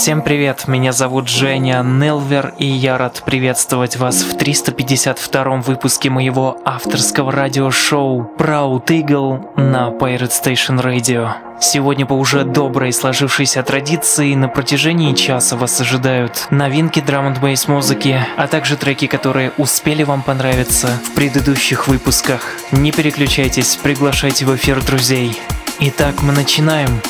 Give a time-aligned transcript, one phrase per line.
[0.00, 6.56] Всем привет, меня зовут Женя Нелвер, и я рад приветствовать вас в 352-м выпуске моего
[6.64, 11.32] авторского радиошоу Proud Eagle на Pirate Station Radio.
[11.60, 18.24] Сегодня по уже доброй сложившейся традиции на протяжении часа вас ожидают новинки драм н музыки,
[18.36, 22.40] а также треки, которые успели вам понравиться в предыдущих выпусках.
[22.70, 25.36] Не переключайтесь, приглашайте в эфир друзей.
[25.80, 27.02] Итак, мы начинаем.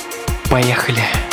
[0.48, 1.02] Поехали.
[1.02, 1.27] disconnected.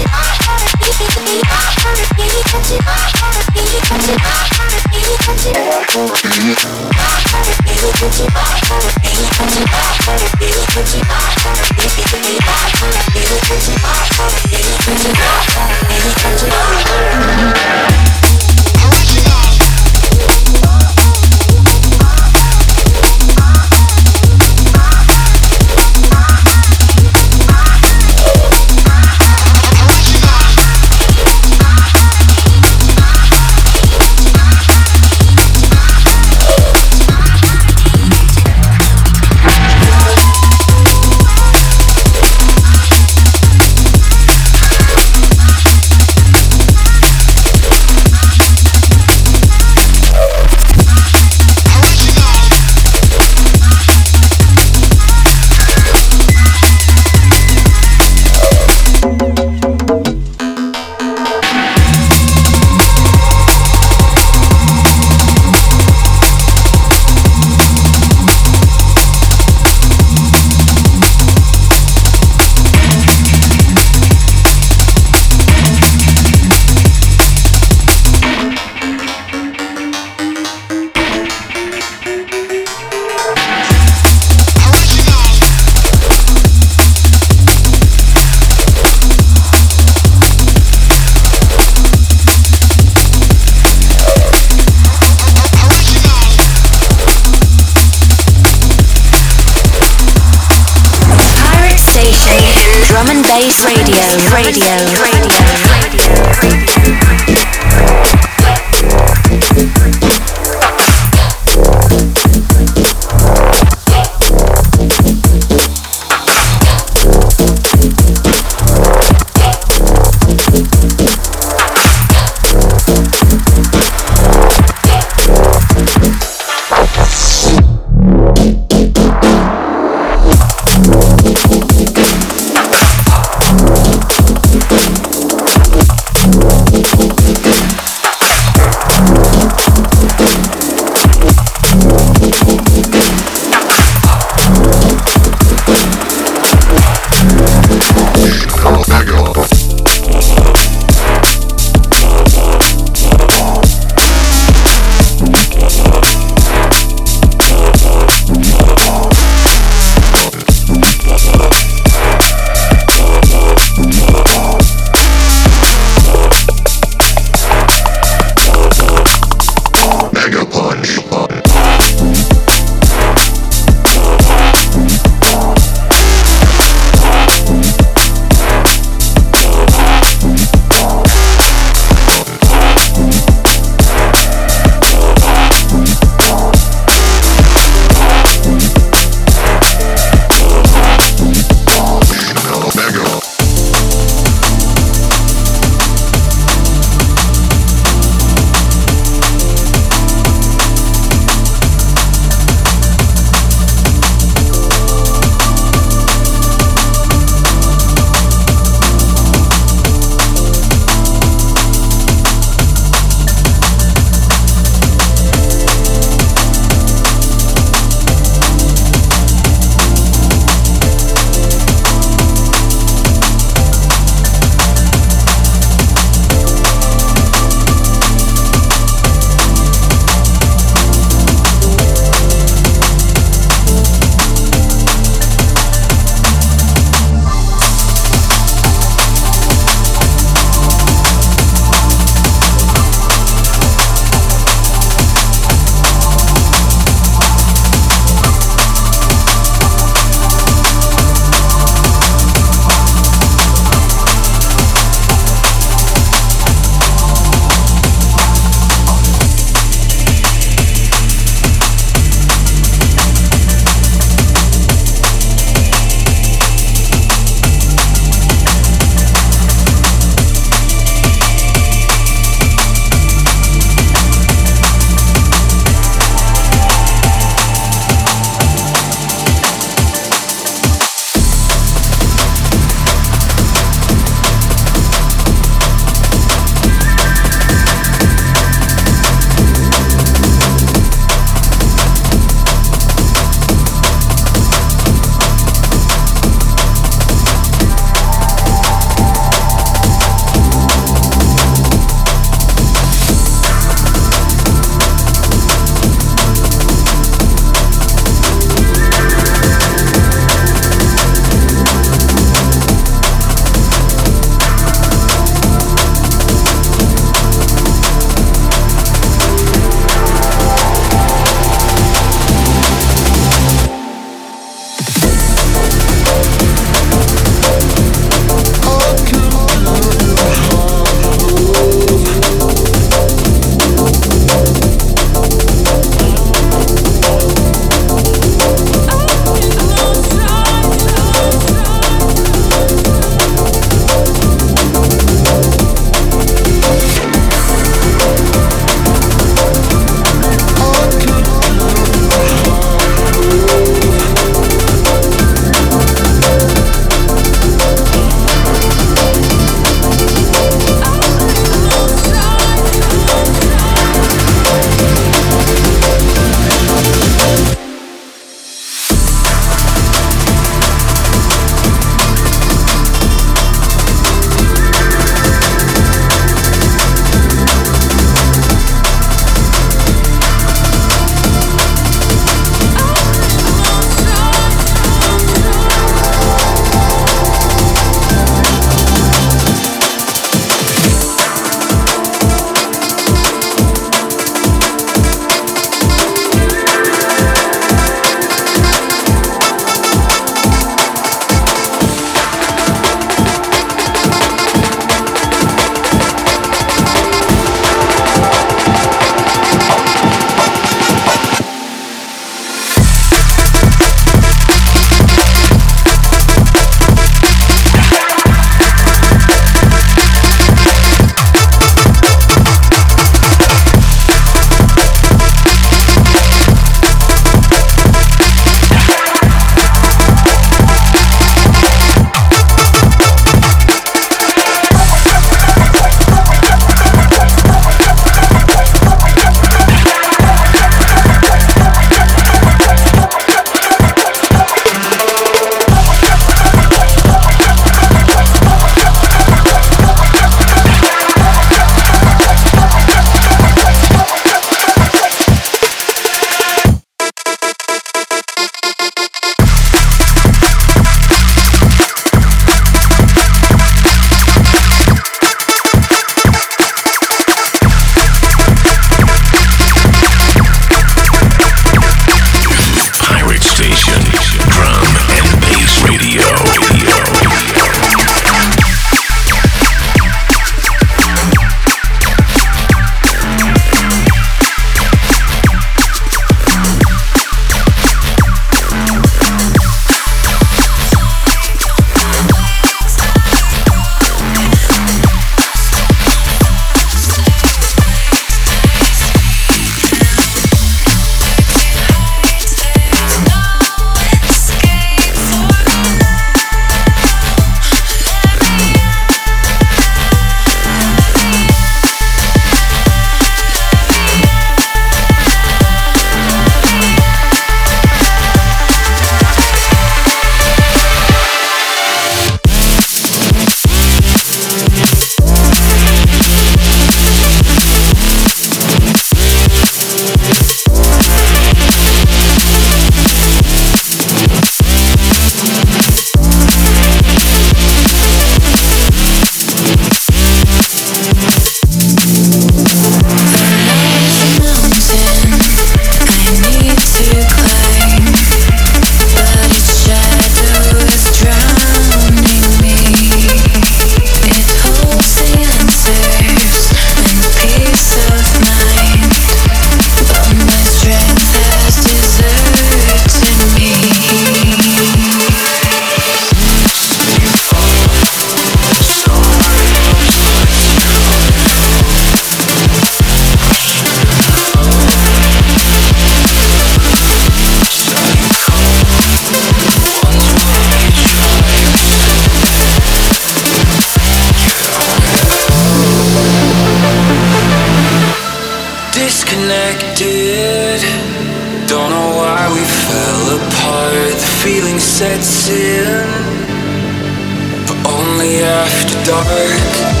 [599.05, 600.00] Dark.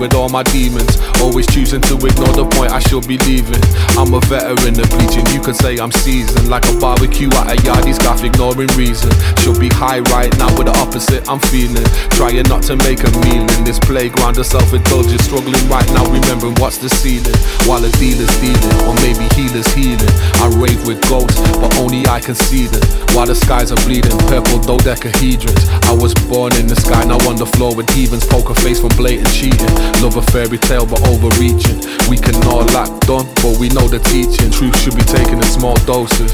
[0.00, 1.09] With all my demons.
[1.20, 3.60] Always choosing to ignore the point I should be leaving.
[4.00, 6.48] I'm a veteran of bleaching, you could say I'm seasoned.
[6.48, 9.12] Like a barbecue at a yardie scarf, ignoring reason.
[9.44, 11.84] Should be high right now, with the opposite I'm feeling.
[12.16, 15.22] Trying not to make a meal in this playground of self indulgence.
[15.28, 17.36] Struggling right now, remembering what's the ceiling.
[17.68, 20.12] While the dealer's dealing, or maybe healer's healing.
[20.40, 22.80] I rave with ghosts, but only I can see them.
[23.12, 25.68] While the skies are bleeding, purple dodecahedrons.
[25.84, 28.24] I was born in the sky, now on the floor with heathens.
[28.24, 29.68] Poker face from blatant cheating.
[30.00, 31.82] Love a fairy tale, but overreaching.
[32.06, 34.50] We can all act done, but we know the teaching.
[34.54, 36.30] Truth should be taken in small doses.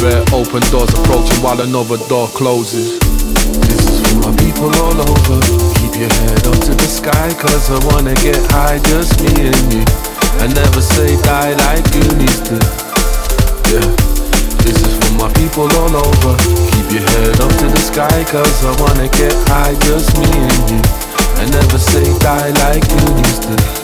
[0.00, 2.98] Bare open doors approaching while another door closes.
[3.68, 5.38] This is for my people all over.
[5.78, 9.64] Keep your head up to the sky, cause I wanna get high, just me and
[9.72, 9.84] you.
[10.40, 12.56] I never say die like you need to.
[13.70, 13.88] Yeah.
[14.64, 16.32] This is for my people all over.
[16.72, 20.70] Keep your head up to the sky, cause I wanna get high, just me and
[20.72, 20.80] you.
[21.36, 23.83] I never say die like you need to.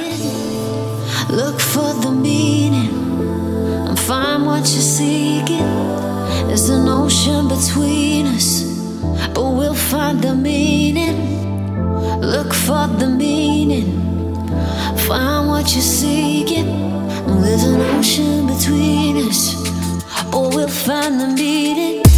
[12.81, 13.91] For the meaning,
[15.07, 16.65] find what you're seeking.
[17.27, 19.53] There's an ocean between us,
[20.31, 22.10] but we'll find the meaning.